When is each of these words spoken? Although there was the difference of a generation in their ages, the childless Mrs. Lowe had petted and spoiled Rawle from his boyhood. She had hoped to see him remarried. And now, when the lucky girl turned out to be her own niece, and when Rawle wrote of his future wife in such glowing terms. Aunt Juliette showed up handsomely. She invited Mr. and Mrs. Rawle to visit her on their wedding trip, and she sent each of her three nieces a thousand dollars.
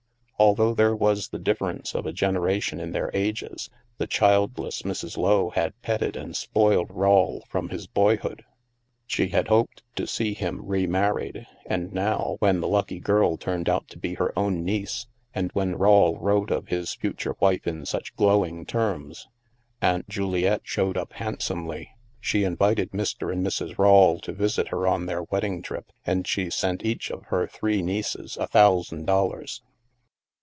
Although 0.43 0.73
there 0.73 0.95
was 0.95 1.27
the 1.27 1.37
difference 1.37 1.93
of 1.93 2.07
a 2.07 2.11
generation 2.11 2.79
in 2.79 2.93
their 2.93 3.11
ages, 3.13 3.69
the 3.99 4.07
childless 4.07 4.81
Mrs. 4.81 5.15
Lowe 5.15 5.51
had 5.51 5.79
petted 5.83 6.15
and 6.15 6.35
spoiled 6.35 6.89
Rawle 6.89 7.43
from 7.47 7.69
his 7.69 7.85
boyhood. 7.85 8.43
She 9.05 9.27
had 9.27 9.49
hoped 9.49 9.83
to 9.97 10.07
see 10.07 10.33
him 10.33 10.65
remarried. 10.65 11.45
And 11.67 11.93
now, 11.93 12.37
when 12.39 12.59
the 12.59 12.67
lucky 12.67 12.99
girl 12.99 13.37
turned 13.37 13.69
out 13.69 13.87
to 13.89 13.99
be 13.99 14.15
her 14.15 14.33
own 14.35 14.63
niece, 14.65 15.05
and 15.31 15.51
when 15.51 15.75
Rawle 15.75 16.17
wrote 16.19 16.49
of 16.49 16.69
his 16.69 16.95
future 16.95 17.35
wife 17.39 17.67
in 17.67 17.85
such 17.85 18.15
glowing 18.15 18.65
terms. 18.65 19.27
Aunt 19.79 20.09
Juliette 20.09 20.61
showed 20.65 20.97
up 20.97 21.13
handsomely. 21.13 21.91
She 22.19 22.45
invited 22.45 22.93
Mr. 22.93 23.31
and 23.31 23.45
Mrs. 23.45 23.77
Rawle 23.77 24.19
to 24.21 24.33
visit 24.33 24.69
her 24.69 24.87
on 24.87 25.05
their 25.05 25.21
wedding 25.21 25.61
trip, 25.61 25.91
and 26.03 26.25
she 26.25 26.49
sent 26.49 26.83
each 26.83 27.11
of 27.11 27.25
her 27.25 27.45
three 27.45 27.83
nieces 27.83 28.37
a 28.37 28.47
thousand 28.47 29.05
dollars. 29.05 29.61